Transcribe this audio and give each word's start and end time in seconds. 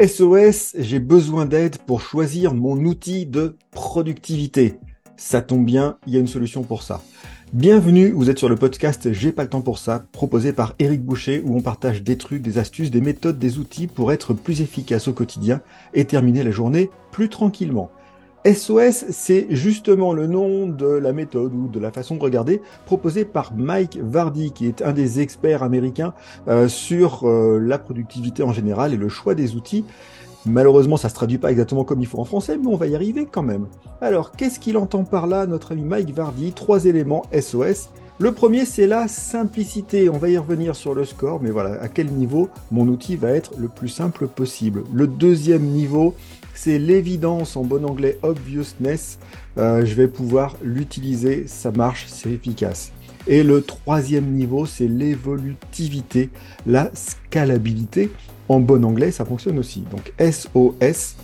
SOS, 0.00 0.76
j'ai 0.78 1.00
besoin 1.00 1.44
d'aide 1.44 1.78
pour 1.78 2.00
choisir 2.00 2.54
mon 2.54 2.76
outil 2.84 3.26
de 3.26 3.56
productivité. 3.72 4.76
Ça 5.16 5.42
tombe 5.42 5.64
bien, 5.64 5.96
il 6.06 6.14
y 6.14 6.16
a 6.16 6.20
une 6.20 6.28
solution 6.28 6.62
pour 6.62 6.84
ça. 6.84 7.02
Bienvenue, 7.52 8.12
vous 8.12 8.30
êtes 8.30 8.38
sur 8.38 8.48
le 8.48 8.54
podcast 8.54 9.12
J'ai 9.12 9.32
pas 9.32 9.42
le 9.42 9.48
temps 9.48 9.60
pour 9.60 9.78
ça, 9.78 10.04
proposé 10.12 10.52
par 10.52 10.76
Eric 10.78 11.02
Boucher, 11.02 11.42
où 11.44 11.56
on 11.56 11.62
partage 11.62 12.04
des 12.04 12.16
trucs, 12.16 12.42
des 12.42 12.58
astuces, 12.58 12.92
des 12.92 13.00
méthodes, 13.00 13.40
des 13.40 13.58
outils 13.58 13.88
pour 13.88 14.12
être 14.12 14.34
plus 14.34 14.60
efficace 14.60 15.08
au 15.08 15.12
quotidien 15.12 15.62
et 15.94 16.04
terminer 16.04 16.44
la 16.44 16.52
journée 16.52 16.90
plus 17.10 17.28
tranquillement. 17.28 17.90
SOS, 18.46 19.06
c'est 19.10 19.46
justement 19.50 20.12
le 20.12 20.26
nom 20.26 20.68
de 20.68 20.86
la 20.86 21.12
méthode 21.12 21.52
ou 21.54 21.68
de 21.68 21.80
la 21.80 21.90
façon 21.90 22.16
de 22.16 22.22
regarder 22.22 22.62
proposée 22.86 23.24
par 23.24 23.52
Mike 23.54 23.98
Vardy, 24.00 24.52
qui 24.52 24.66
est 24.66 24.80
un 24.82 24.92
des 24.92 25.20
experts 25.20 25.62
américains 25.62 26.14
euh, 26.46 26.68
sur 26.68 27.28
euh, 27.28 27.58
la 27.58 27.78
productivité 27.78 28.42
en 28.42 28.52
général 28.52 28.94
et 28.94 28.96
le 28.96 29.08
choix 29.08 29.34
des 29.34 29.56
outils. 29.56 29.84
Malheureusement, 30.46 30.96
ça 30.96 31.08
se 31.08 31.14
traduit 31.14 31.38
pas 31.38 31.50
exactement 31.50 31.84
comme 31.84 32.00
il 32.00 32.06
faut 32.06 32.20
en 32.20 32.24
français, 32.24 32.56
mais 32.56 32.68
on 32.68 32.76
va 32.76 32.86
y 32.86 32.94
arriver 32.94 33.26
quand 33.30 33.42
même. 33.42 33.66
Alors, 34.00 34.30
qu'est-ce 34.32 34.60
qu'il 34.60 34.78
entend 34.78 35.04
par 35.04 35.26
là, 35.26 35.46
notre 35.46 35.72
ami 35.72 35.82
Mike 35.82 36.14
Vardy? 36.14 36.52
Trois 36.52 36.84
éléments 36.86 37.24
SOS. 37.38 37.90
Le 38.20 38.32
premier, 38.32 38.64
c'est 38.64 38.88
la 38.88 39.06
simplicité. 39.06 40.08
On 40.08 40.18
va 40.18 40.28
y 40.28 40.36
revenir 40.36 40.74
sur 40.74 40.92
le 40.92 41.04
score, 41.04 41.40
mais 41.40 41.50
voilà, 41.50 41.80
à 41.80 41.86
quel 41.86 42.08
niveau 42.08 42.48
mon 42.72 42.88
outil 42.88 43.14
va 43.14 43.30
être 43.30 43.52
le 43.56 43.68
plus 43.68 43.88
simple 43.88 44.26
possible. 44.26 44.82
Le 44.92 45.06
deuxième 45.06 45.62
niveau, 45.62 46.16
c'est 46.52 46.80
l'évidence 46.80 47.56
en 47.56 47.62
bon 47.62 47.84
anglais 47.84 48.18
obviousness. 48.22 49.20
Euh, 49.56 49.86
je 49.86 49.94
vais 49.94 50.08
pouvoir 50.08 50.56
l'utiliser, 50.64 51.46
ça 51.46 51.70
marche, 51.70 52.06
c'est 52.08 52.32
efficace. 52.32 52.90
Et 53.28 53.44
le 53.44 53.62
troisième 53.62 54.32
niveau, 54.32 54.66
c'est 54.66 54.88
l'évolutivité, 54.88 56.30
la 56.66 56.90
scalabilité. 56.94 58.10
En 58.48 58.58
bon 58.58 58.84
anglais, 58.84 59.12
ça 59.12 59.24
fonctionne 59.24 59.60
aussi. 59.60 59.84
Donc 59.92 60.12
SOS, 60.18 61.14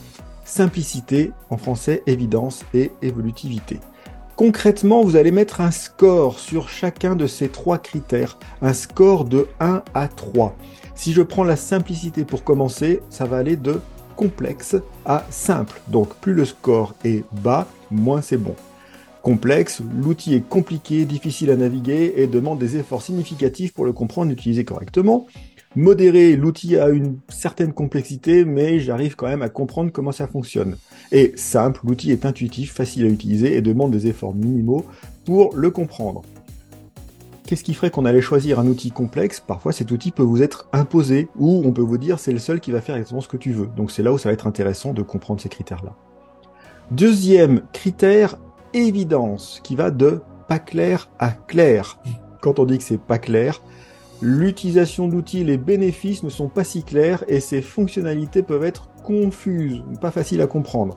simplicité, 0.45 1.33
en 1.51 1.57
français, 1.57 2.05
évidence 2.07 2.65
et 2.73 2.93
évolutivité. 3.03 3.81
Concrètement, 4.37 5.05
vous 5.05 5.15
allez 5.15 5.31
mettre 5.31 5.61
un 5.61 5.71
score 5.71 6.41
sur 6.41 6.69
chacun 6.69 7.15
de 7.15 7.29
ces 7.29 7.49
trois 7.49 7.79
critères, 7.79 8.37
un 8.63 8.73
score 8.73 9.25
de 9.25 9.47
1 9.61 9.85
à 9.95 10.09
3. 10.09 10.57
Si 10.97 11.13
je 11.13 11.23
prends 11.23 11.45
la 11.45 11.55
simplicité 11.55 12.25
pour 12.25 12.43
commencer, 12.43 13.01
ça 13.11 13.27
va 13.27 13.37
aller 13.37 13.55
de 13.55 13.81
complexe 14.17 14.75
à 15.05 15.25
simple. 15.31 15.81
Donc 15.87 16.17
plus 16.17 16.35
le 16.35 16.45
score 16.45 16.95
est 17.05 17.23
bas, 17.43 17.69
moins 17.93 18.23
c'est 18.23 18.37
bon. 18.37 18.57
Complexe, 19.23 19.81
l'outil 20.03 20.35
est 20.35 20.47
compliqué, 20.47 21.05
difficile 21.05 21.51
à 21.53 21.57
naviguer 21.57 22.15
et 22.17 22.27
demande 22.27 22.59
des 22.59 22.77
efforts 22.77 23.03
significatifs 23.03 23.73
pour 23.73 23.85
le 23.85 23.93
comprendre 23.93 24.33
et 24.33 24.35
l'utiliser 24.35 24.65
correctement. 24.65 25.27
Modéré, 25.77 26.37
l'outil 26.37 26.77
a 26.77 26.89
une 26.91 27.19
certaine 27.29 27.73
complexité, 27.73 28.45
mais 28.45 28.79
j'arrive 28.79 29.17
quand 29.17 29.27
même 29.27 29.43
à 29.43 29.49
comprendre 29.49 29.91
comment 29.91 30.13
ça 30.13 30.29
fonctionne. 30.29 30.77
Et 31.11 31.33
simple, 31.35 31.81
l'outil 31.85 32.13
est 32.13 32.25
intuitif, 32.25 32.73
facile 32.73 33.07
à 33.07 33.09
utiliser 33.09 33.57
et 33.57 33.61
demande 33.61 33.91
des 33.91 34.07
efforts 34.07 34.35
minimaux 34.35 34.85
pour 35.25 35.57
le 35.57 35.71
comprendre. 35.71 36.23
Qu'est-ce 37.47 37.65
qui 37.65 37.75
ferait 37.75 37.91
qu'on 37.91 38.05
allait 38.05 38.21
choisir 38.21 38.61
un 38.61 38.69
outil 38.69 38.93
complexe? 38.93 39.41
Parfois, 39.41 39.73
cet 39.73 39.91
outil 39.91 40.13
peut 40.13 40.23
vous 40.23 40.43
être 40.43 40.69
imposé, 40.73 41.29
ou 41.37 41.63
on 41.65 41.73
peut 41.73 41.83
vous 41.83 41.99
dire 41.99 42.21
c'est 42.21 42.33
le 42.33 42.39
seul 42.39 42.61
qui 42.61 42.71
va 42.71 42.81
faire 42.81 42.95
exactement 42.95 43.21
ce 43.21 43.29
que 43.29 43.37
tu 43.37 43.53
veux. 43.53 43.69
Donc 43.77 43.91
c'est 43.91 44.05
là 44.05 44.13
où 44.13 44.19
ça 44.19 44.29
va 44.29 44.33
être 44.33 44.47
intéressant 44.47 44.93
de 44.93 45.03
comprendre 45.03 45.41
ces 45.41 45.49
critères-là. 45.49 45.97
Deuxième 46.93 47.63
critère, 47.73 48.37
évidence, 48.75 49.61
qui 49.65 49.75
va 49.75 49.91
de 49.91 50.21
pas 50.49 50.61
clair 50.61 51.11
à 51.19 51.31
clair. 51.31 51.99
Quand 52.41 52.59
on 52.61 52.65
dit 52.65 52.79
que 52.79 52.85
c'est 52.85 53.01
pas 53.01 53.19
clair, 53.19 53.61
l'utilisation 54.23 55.09
d'outils, 55.09 55.45
les 55.45 55.57
bénéfices 55.57 56.23
ne 56.23 56.31
sont 56.31 56.49
pas 56.49 56.65
si 56.65 56.83
clairs 56.83 57.25
et 57.29 57.41
ces 57.41 57.63
fonctionnalités 57.63 58.43
peuvent 58.43 58.65
être 58.65 58.89
confuses, 59.03 59.83
pas 60.01 60.11
faciles 60.11 60.41
à 60.41 60.47
comprendre. 60.47 60.97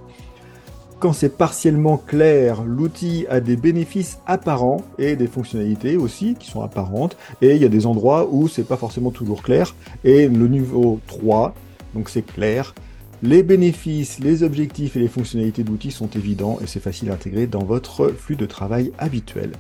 Quand 1.00 1.14
c'est 1.14 1.38
partiellement 1.38 1.98
clair, 1.98 2.64
l'outil 2.64 3.28
a 3.30 3.40
des 3.40 3.56
bénéfices 3.56 4.20
apparents 4.26 4.82
et 4.98 5.16
des 5.16 5.28
fonctionnalités 5.28 5.96
aussi 5.96 6.34
qui 6.34 6.50
sont 6.50 6.64
apparentes. 6.64 7.18
Et 7.44 7.56
il 7.56 7.62
y 7.62 7.66
a 7.66 7.70
des 7.70 7.86
endroits 7.86 8.28
où 8.32 8.48
c'est 8.48 8.64
pas 8.64 8.78
forcément 8.78 9.12
toujours 9.12 9.44
clair. 9.44 9.76
Et 10.04 10.28
le 10.28 10.48
niveau 10.48 11.00
3, 11.06 11.54
donc 11.94 12.10
c'est 12.10 12.26
clair. 12.26 12.74
Les 13.22 13.44
bénéfices, 13.44 14.18
les 14.20 14.42
objectifs 14.42 14.96
et 14.96 15.00
les 15.00 15.08
fonctionnalités 15.08 15.64
d'outils 15.64 15.92
sont 15.92 16.10
évidents 16.16 16.58
et 16.64 16.68
c'est 16.68 16.80
facile 16.80 17.12
à 17.12 17.14
intégrer 17.14 17.46
dans 17.46 17.64
votre 17.64 18.08
flux 18.08 18.36
de 18.36 18.48
travail 18.48 18.92
habituel. 18.98 19.52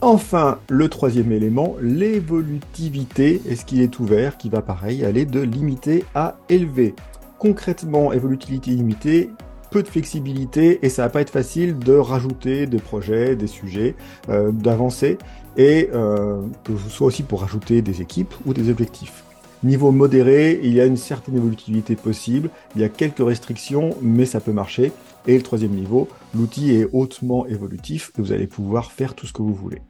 Enfin, 0.00 0.60
le 0.68 0.88
troisième 0.88 1.32
élément, 1.32 1.74
l'évolutivité. 1.82 3.42
Est-ce 3.48 3.64
qu'il 3.64 3.80
est 3.80 3.98
ouvert 3.98 4.38
Qui 4.38 4.48
va 4.48 4.62
pareil 4.62 5.04
aller 5.04 5.26
de 5.26 5.40
limité 5.40 6.04
à 6.14 6.36
élevé? 6.48 6.94
Concrètement, 7.40 8.12
évolutivité 8.12 8.70
limitée, 8.70 9.30
peu 9.72 9.82
de 9.82 9.88
flexibilité 9.88 10.78
et 10.82 10.88
ça 10.88 11.02
va 11.02 11.08
pas 11.08 11.20
être 11.20 11.30
facile 11.30 11.80
de 11.80 11.94
rajouter 11.94 12.66
des 12.66 12.78
projets, 12.78 13.34
des 13.34 13.48
sujets, 13.48 13.96
euh, 14.28 14.52
d'avancer 14.52 15.18
et 15.56 15.90
euh, 15.92 16.42
que 16.62 16.76
ce 16.76 16.88
soit 16.90 17.08
aussi 17.08 17.24
pour 17.24 17.40
rajouter 17.40 17.82
des 17.82 18.00
équipes 18.00 18.34
ou 18.46 18.54
des 18.54 18.70
objectifs. 18.70 19.24
Niveau 19.64 19.90
modéré, 19.90 20.60
il 20.62 20.72
y 20.72 20.80
a 20.80 20.84
une 20.84 20.96
certaine 20.96 21.36
évolutivité 21.36 21.96
possible, 21.96 22.50
il 22.76 22.82
y 22.82 22.84
a 22.84 22.88
quelques 22.88 23.18
restrictions, 23.18 23.96
mais 24.00 24.24
ça 24.24 24.38
peut 24.38 24.52
marcher. 24.52 24.92
Et 25.26 25.36
le 25.36 25.42
troisième 25.42 25.72
niveau, 25.72 26.08
l'outil 26.34 26.72
est 26.72 26.88
hautement 26.92 27.46
évolutif 27.46 28.12
et 28.18 28.22
vous 28.22 28.32
allez 28.32 28.46
pouvoir 28.46 28.92
faire 28.92 29.14
tout 29.14 29.26
ce 29.26 29.32
que 29.32 29.42
vous 29.42 29.54
voulez. 29.54 29.82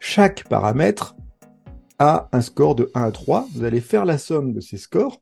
Chaque 0.00 0.48
paramètre 0.48 1.16
a 1.98 2.28
un 2.32 2.40
score 2.40 2.74
de 2.74 2.90
1 2.94 3.02
à 3.02 3.10
3. 3.10 3.46
Vous 3.54 3.64
allez 3.64 3.80
faire 3.80 4.04
la 4.04 4.18
somme 4.18 4.52
de 4.52 4.60
ces 4.60 4.78
scores 4.78 5.20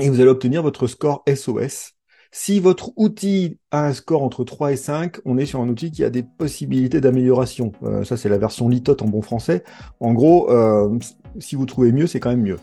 et 0.00 0.08
vous 0.08 0.20
allez 0.20 0.30
obtenir 0.30 0.62
votre 0.62 0.86
score 0.86 1.22
SOS 1.32 1.94
si 2.34 2.60
votre 2.60 2.92
outil 2.96 3.58
a 3.70 3.86
un 3.86 3.92
score 3.92 4.22
entre 4.22 4.42
3 4.42 4.72
et 4.72 4.76
5, 4.76 5.18
on 5.26 5.36
est 5.36 5.44
sur 5.44 5.60
un 5.60 5.68
outil 5.68 5.90
qui 5.90 6.02
a 6.02 6.08
des 6.08 6.22
possibilités 6.22 7.02
d'amélioration. 7.02 7.72
Euh, 7.82 8.04
ça, 8.04 8.16
c'est 8.16 8.30
la 8.30 8.38
version 8.38 8.70
litote 8.70 9.02
en 9.02 9.06
bon 9.06 9.20
français. 9.20 9.64
En 10.00 10.14
gros, 10.14 10.50
euh, 10.50 10.98
si 11.38 11.56
vous 11.56 11.66
trouvez 11.66 11.92
mieux, 11.92 12.06
c'est 12.06 12.20
quand 12.20 12.30
même 12.30 12.40
mieux. 12.40 12.58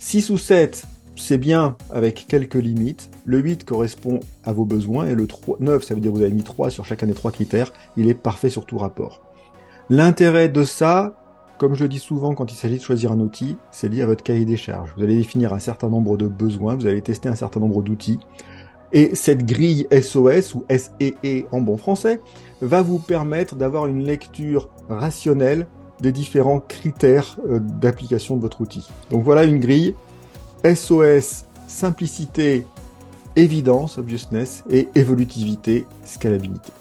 6 0.00 0.28
ou 0.28 0.36
7, 0.36 0.84
c'est 1.16 1.38
bien 1.38 1.76
avec 1.90 2.26
quelques 2.28 2.54
limites. 2.54 3.10
Le 3.24 3.38
8 3.38 3.64
correspond 3.64 4.20
à 4.44 4.52
vos 4.52 4.64
besoins 4.64 5.06
et 5.06 5.14
le 5.14 5.26
3, 5.26 5.58
9, 5.60 5.84
ça 5.84 5.94
veut 5.94 6.00
dire 6.00 6.12
que 6.12 6.16
vous 6.16 6.22
avez 6.22 6.32
mis 6.32 6.42
3 6.42 6.70
sur 6.70 6.84
chacun 6.84 7.06
des 7.06 7.14
trois 7.14 7.30
critères. 7.30 7.72
Il 7.96 8.08
est 8.08 8.14
parfait 8.14 8.50
sur 8.50 8.66
tout 8.66 8.78
rapport. 8.78 9.22
L'intérêt 9.88 10.48
de 10.48 10.64
ça, 10.64 11.16
comme 11.58 11.74
je 11.74 11.82
le 11.82 11.88
dis 11.88 11.98
souvent 11.98 12.34
quand 12.34 12.52
il 12.52 12.56
s'agit 12.56 12.78
de 12.78 12.82
choisir 12.82 13.12
un 13.12 13.20
outil, 13.20 13.56
c'est 13.70 13.88
lié 13.88 14.02
à 14.02 14.06
votre 14.06 14.22
cahier 14.22 14.44
des 14.44 14.56
charges. 14.56 14.92
Vous 14.96 15.02
allez 15.02 15.16
définir 15.16 15.52
un 15.52 15.58
certain 15.58 15.88
nombre 15.88 16.16
de 16.16 16.28
besoins, 16.28 16.76
vous 16.76 16.86
allez 16.86 17.02
tester 17.02 17.28
un 17.28 17.34
certain 17.34 17.60
nombre 17.60 17.82
d'outils. 17.82 18.20
Et 18.92 19.14
cette 19.14 19.44
grille 19.44 19.86
SOS 19.92 20.54
ou 20.54 20.64
SEE 20.68 21.14
e 21.24 21.44
en 21.52 21.60
bon 21.60 21.76
français 21.76 22.20
va 22.60 22.82
vous 22.82 22.98
permettre 22.98 23.54
d'avoir 23.54 23.86
une 23.86 24.04
lecture 24.04 24.68
rationnelle 24.88 25.66
des 26.00 26.12
différents 26.12 26.60
critères 26.60 27.36
euh, 27.48 27.58
d'application 27.60 28.36
de 28.36 28.40
votre 28.40 28.60
outil. 28.60 28.88
Donc 29.10 29.22
voilà 29.22 29.44
une 29.44 29.60
grille 29.60 29.94
SOS, 30.64 31.44
simplicité, 31.66 32.66
évidence, 33.36 33.98
obviousness 33.98 34.64
et 34.70 34.88
évolutivité, 34.94 35.86
scalabilité. 36.04 36.72